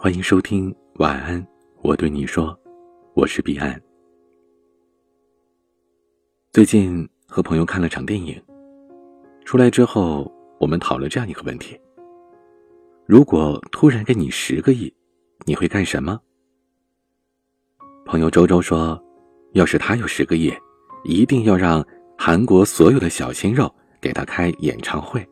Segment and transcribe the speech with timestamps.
[0.00, 1.44] 欢迎收听晚安，
[1.82, 2.56] 我对你说，
[3.14, 3.82] 我是彼岸。
[6.52, 8.40] 最近和朋友看了场电影，
[9.44, 11.76] 出来之后，我们讨论这样一个问题：
[13.06, 14.94] 如果突然给你十个亿，
[15.44, 16.16] 你会干什么？
[18.06, 19.02] 朋友周周说，
[19.54, 20.54] 要是他有十个亿，
[21.02, 21.84] 一定要让
[22.16, 23.68] 韩国所有的小鲜肉
[24.00, 25.28] 给他开演唱会。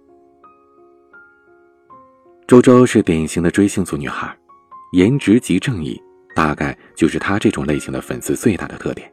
[2.48, 4.37] 周周是典型的追星族女孩，
[4.93, 6.00] 颜值即正义，
[6.35, 9.11] 大概就是他这种类型的粉丝最大的特点。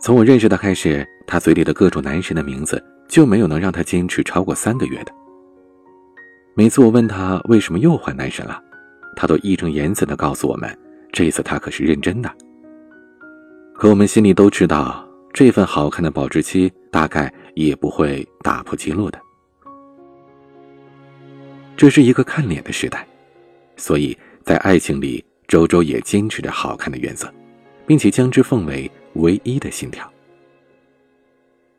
[0.00, 5.12] 从我认识他开始，他嘴里的各种男神的名字就没有能让他坚持超过三个月的。
[6.54, 8.62] 每次我问他为什么又换男神了，
[9.14, 10.78] 他都义正言辞地告诉我们，
[11.12, 12.30] 这次他可是认真的。
[13.74, 19.18] 可我们心里都知道，这份好看的保质期大概也不会打破记录的。
[21.76, 23.06] 这是一个看脸的时代，
[23.76, 27.32] 所以在爱情里，周周也坚持着好看的原则，
[27.86, 30.10] 并且将之奉为唯一的信条。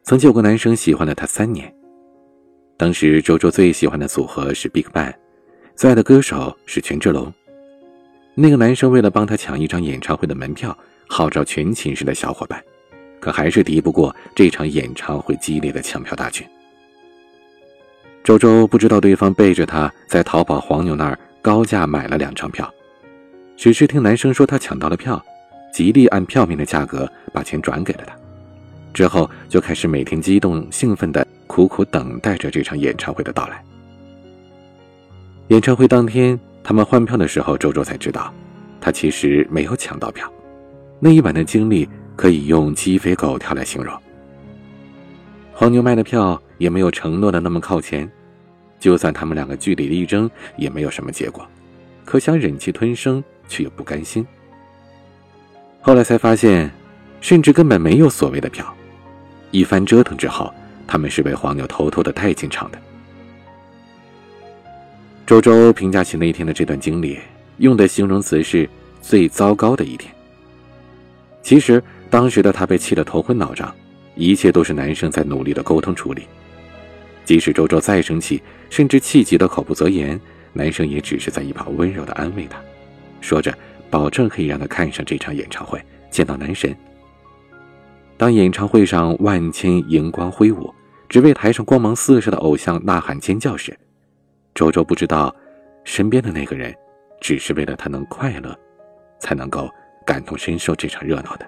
[0.03, 1.73] 曾经有个男生喜欢了她三年，
[2.77, 5.13] 当时周周最喜欢的组合是 BigBang，
[5.75, 7.33] 最爱的歌手是权志龙。
[8.35, 12.63] 那个男生为了帮她抢一张演唱会的门票，号召全寝室的小伙伴，
[13.19, 16.47] 可还是敌不过这场演唱会激烈的抢票大军。
[18.23, 22.69] 周周不知道对方背着他在淘宝黄牛那儿高价买了两张票，
[23.55, 25.23] 只是听男生说他抢到了票，
[25.71, 28.13] 极力按票面的价格把钱转给了他，
[28.93, 33.63] 之后就开始每天激动兴奋的苦苦等待着这场演唱会的到来。
[35.47, 38.29] 演唱会当天，他们换票的时候，周周才知道，
[38.81, 40.29] 他其实没有抢到票。
[40.99, 41.87] 那一晚的经历
[42.17, 43.97] 可以用鸡飞狗跳来形容。
[45.53, 48.11] 黄牛卖的票也没有承诺的那么靠前。
[48.79, 51.47] 就算他们两个据理力争，也没有什么结果，
[52.05, 54.25] 可想忍气吞声，却又不甘心。
[55.81, 56.69] 后来才发现，
[57.21, 58.71] 甚至根本没有所谓的票。
[59.51, 60.53] 一番折腾之后，
[60.85, 62.77] 他们是被黄牛偷偷的带进场的。
[65.25, 67.17] 周周评价起那天的这段经历，
[67.57, 68.69] 用的形容词是
[69.01, 70.13] “最糟糕的一天”。
[71.41, 73.73] 其实当时的他被气得头昏脑胀，
[74.15, 76.27] 一切都是男生在努力的沟通处理。
[77.27, 80.17] 即使周周再生气，甚至气急的口不择言，
[80.53, 82.57] 男生也只是在一旁温柔的安慰她，
[83.19, 83.53] 说着
[83.89, 85.77] 保证可以让她看上这场演唱会，
[86.09, 86.73] 见到男神。
[88.15, 90.73] 当演唱会上万千荧光挥舞，
[91.09, 93.77] 只为台上光芒四射的偶像呐喊尖叫时，
[94.55, 95.35] 周周不知道，
[95.83, 96.73] 身边的那个人，
[97.19, 98.57] 只是为了他能快乐，
[99.19, 99.69] 才能够
[100.05, 101.45] 感同身受这场热闹的。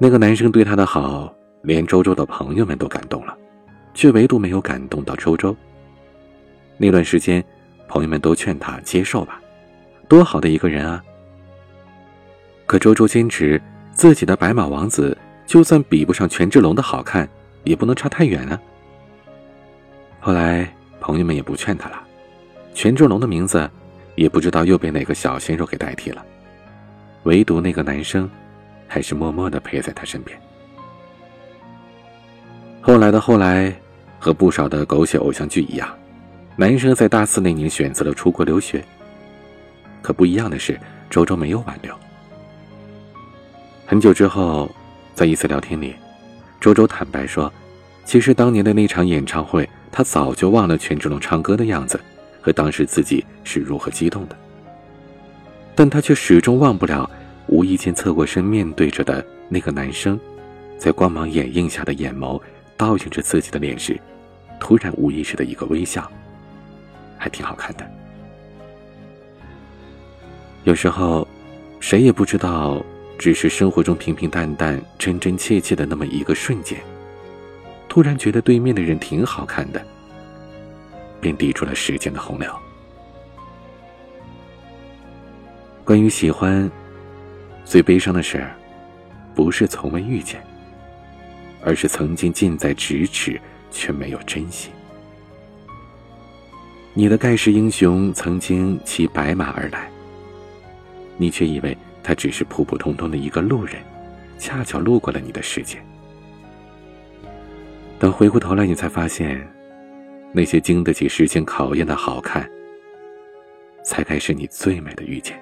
[0.00, 1.32] 那个男生对她的好。
[1.64, 3.36] 连周周的朋友们都感动了，
[3.94, 5.56] 却唯独没有感动到周周。
[6.76, 7.42] 那段时间，
[7.88, 9.40] 朋友们都劝他接受吧，
[10.06, 11.02] 多好的一个人啊！
[12.66, 13.60] 可周周坚持
[13.92, 15.16] 自己的白马王子，
[15.46, 17.26] 就算比不上权志龙的好看，
[17.62, 18.60] 也不能差太远啊。
[20.20, 20.70] 后来
[21.00, 22.02] 朋友们也不劝他了，
[22.74, 23.70] 权志龙的名字
[24.16, 26.24] 也不知道又被哪个小鲜肉给代替了，
[27.22, 28.28] 唯独那个男生，
[28.86, 30.38] 还是默默的陪在他身边。
[32.86, 33.74] 后来的后来，
[34.18, 35.88] 和不少的狗血偶像剧一样，
[36.54, 38.84] 男生在大四那年选择了出国留学。
[40.02, 40.78] 可不一样的是，
[41.08, 41.94] 周周没有挽留。
[43.86, 44.70] 很久之后，
[45.14, 45.94] 在一次聊天里，
[46.60, 47.50] 周周坦白说，
[48.04, 51.98] 其实当年的那场演唱会，他早就忘了权志龙唱歌的样子
[52.42, 54.36] 和当时自己是如何激动的，
[55.74, 57.08] 但他却始终忘不了
[57.46, 60.20] 无意间侧过身面对着的那个男生，
[60.76, 62.38] 在光芒掩映下的眼眸。
[62.76, 64.00] 倒映着自己的脸时，
[64.58, 66.10] 突然无意识的一个微笑，
[67.18, 67.90] 还挺好看的。
[70.64, 71.26] 有时候，
[71.80, 72.82] 谁也不知道，
[73.18, 76.78] 只是生活中平平淡淡、真真切切的那么一个瞬间，
[77.88, 79.84] 突然觉得对面的人挺好看的，
[81.20, 82.50] 便抵住了时间的洪流。
[85.84, 86.70] 关于喜欢，
[87.64, 88.42] 最悲伤的事，
[89.34, 90.42] 不是从未遇见。
[91.64, 93.40] 而是曾经近在咫尺，
[93.70, 94.70] 却没有珍惜。
[96.92, 99.88] 你的盖世英雄曾经骑白马而来，
[101.16, 103.82] 你却以为他只是普普通通的一个路人，
[104.38, 105.78] 恰巧路过了你的世界。
[107.98, 109.44] 等回过头来，你才发现，
[110.32, 112.48] 那些经得起时间考验的好看，
[113.82, 115.36] 才该是你最美的遇见。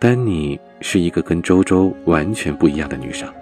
[0.00, 3.32] 丹尼是一个跟周周完全不一样的女生。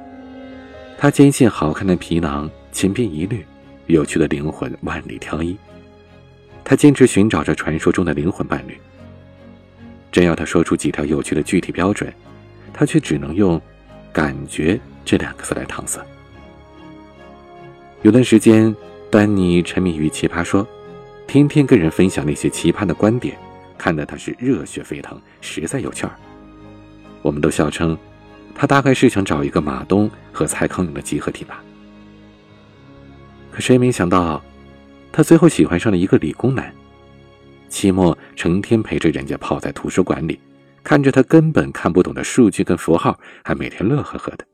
[1.02, 3.44] 他坚信好看的皮囊千篇一律，
[3.88, 5.58] 有趣的灵魂万里挑一。
[6.62, 8.78] 他坚持寻找着传说中的灵魂伴侣。
[10.12, 12.14] 真要他说出几条有趣的具体标准，
[12.72, 13.60] 他却只能用
[14.14, 16.00] “感觉”这两个字来搪塞。
[18.02, 18.72] 有段时间，
[19.10, 20.64] 丹尼沉迷于奇葩说，
[21.26, 23.36] 天天跟人分享那些奇葩的观点，
[23.76, 26.12] 看得他是热血沸腾，实在有趣儿。
[27.22, 27.98] 我们都笑称，
[28.54, 31.62] 他大概是想找一个马东和蔡康永的集合体吧。
[33.50, 34.42] 可谁没想到，
[35.12, 36.72] 他最后喜欢上了一个理工男。
[37.68, 40.38] 期末成天陪着人家泡在图书馆里，
[40.84, 44.44] 看着他根本看不懂的数据跟符号，还每天乐呵呵的。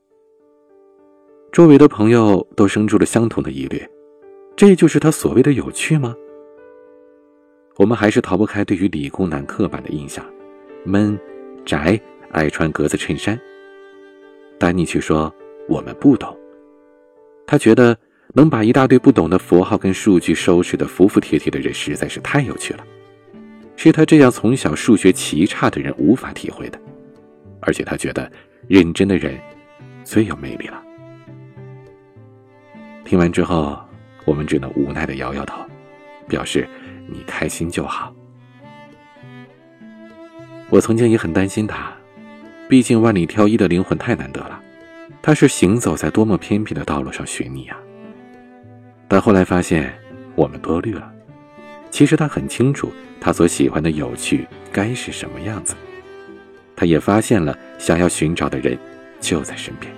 [1.52, 3.84] 周围的朋友都生出了相同的疑虑：
[4.56, 6.14] 这就是他所谓的有趣吗？
[7.76, 10.24] 我们还是逃不开对于理工男刻板的印象：
[10.84, 11.18] 闷、
[11.64, 12.00] 宅。
[12.30, 13.40] 爱穿格子衬衫。
[14.58, 15.32] 丹尼却说
[15.68, 16.36] ：“我们不懂。”
[17.46, 17.96] 他觉得
[18.34, 22.84] 能把一大堆不懂的符号跟数据收拾得服服帖帖的人实在是太有趣了，
[23.76, 26.78] 是他这样从小数学奇差的人无法体会的。
[27.60, 28.30] 而且他觉得
[28.68, 29.38] 认真的人
[30.04, 30.82] 最有魅力了。
[33.04, 33.78] 听完之后，
[34.24, 35.62] 我们只能无奈的摇摇头，
[36.28, 36.68] 表示
[37.06, 38.14] 你开心就好。
[40.70, 41.90] 我曾经也很担心他。
[42.68, 44.60] 毕竟万里挑一的灵魂太难得了，
[45.22, 47.78] 他是行走在多么偏僻的道路上寻你啊！
[49.08, 49.90] 但后来发现
[50.34, 51.10] 我们多虑了，
[51.90, 55.74] 其实他很清楚他所喜欢的有趣该是什么样子，
[56.76, 58.78] 他也发现了想要寻找的人
[59.18, 59.90] 就在身边。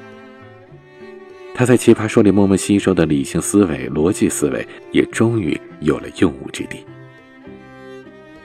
[1.52, 6.86] 他在奇葩说里默默吸收的理性思维、逻辑思维，也终于有了用武之地。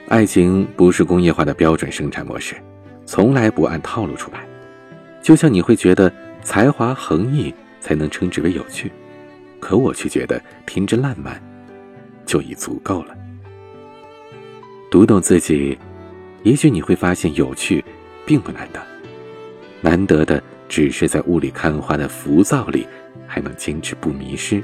[0.08, 2.56] 爱情不是工业化的标准生产模式。
[3.06, 4.46] 从来不按套路出牌，
[5.22, 6.12] 就像你会觉得
[6.42, 8.90] 才华横溢才能称之为有趣，
[9.60, 11.40] 可我却觉得天真烂漫
[12.26, 13.16] 就已足够了。
[14.90, 15.78] 读懂自己，
[16.42, 17.84] 也许你会发现有趣
[18.26, 18.80] 并不难得，
[19.80, 22.86] 难得的只是在雾里看花的浮躁里
[23.26, 24.62] 还能坚持不迷失。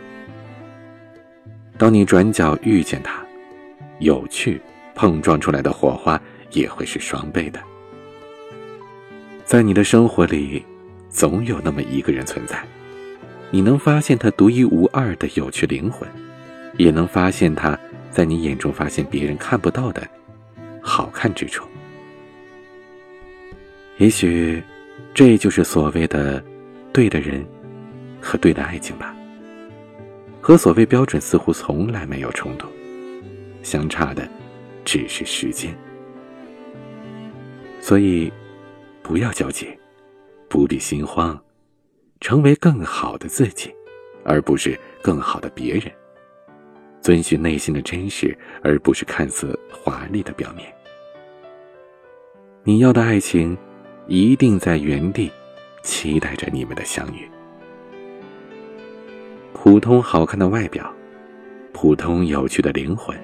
[1.78, 3.24] 当你转角遇见他，
[3.98, 4.60] 有趣
[4.94, 7.60] 碰撞出来的火花也会是双倍的。
[9.52, 10.64] 在你的生活里，
[11.10, 12.64] 总有那么一个人存在，
[13.50, 16.08] 你能发现他独一无二的有趣灵魂，
[16.78, 17.78] 也能发现他
[18.10, 20.08] 在你眼中发现别人看不到的
[20.80, 21.68] 好看之处。
[23.98, 24.62] 也许，
[25.12, 26.42] 这就是所谓的
[26.90, 27.44] 对的人
[28.22, 29.14] 和对的爱情吧。
[30.40, 32.66] 和所谓标准似乎从来没有冲突，
[33.62, 34.26] 相差的
[34.82, 35.76] 只是时间。
[37.82, 38.32] 所以。
[39.02, 39.68] 不要焦急，
[40.48, 41.38] 不必心慌，
[42.20, 43.74] 成为更好的自己，
[44.24, 45.90] 而不是更好的别人。
[47.00, 50.72] 遵循内心的真实，而不是看似华丽的表面。
[52.62, 53.58] 你要的爱情，
[54.06, 55.28] 一定在原地，
[55.82, 57.28] 期待着你们的相遇。
[59.52, 60.92] 普通好看的外表，
[61.72, 63.18] 普通有趣的灵魂，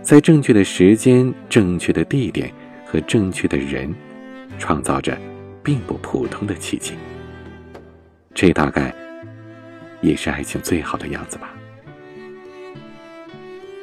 [0.00, 2.52] 在正确的时间、正确的地点
[2.86, 3.92] 和正确的人。
[4.58, 5.18] 创造着
[5.62, 6.94] 并不普通的奇迹，
[8.34, 8.94] 这大概
[10.00, 11.52] 也是爱情最好的样子吧。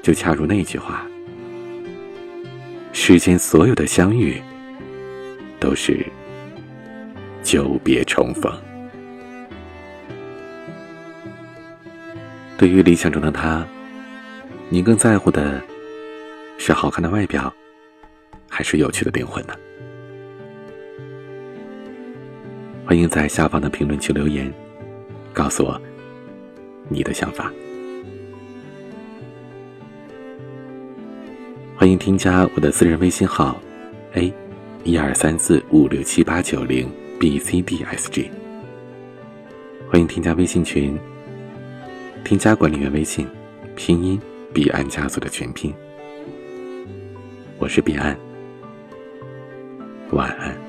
[0.02, 1.06] 就恰如那句话
[2.94, 4.42] ：“世间所有的相遇，
[5.60, 6.06] 都是
[7.44, 8.52] 久别重逢。”
[12.58, 13.66] 对于理想中的他，
[14.70, 15.62] 你更在乎的
[16.58, 17.54] 是好看的外表，
[18.50, 19.54] 还是有趣的灵魂呢？
[22.90, 24.52] 欢迎在下方的评论区留言，
[25.32, 25.80] 告诉我
[26.88, 27.54] 你的想法。
[31.76, 33.62] 欢迎添加我的私人微信号
[34.16, 34.34] ：a
[34.84, 38.32] 一二三四五六七八九零 b c d s g。
[39.88, 40.98] 欢迎添加微信群，
[42.24, 43.28] 添加管理员微信，
[43.76, 44.20] 拼音
[44.52, 45.72] 彼岸家族的全拼。
[47.60, 48.18] 我是彼岸，
[50.10, 50.69] 晚安。